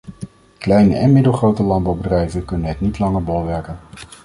[0.59, 3.77] Kleine en middelgrote landbouwbedrijven kunnen het niet langer bolwerken.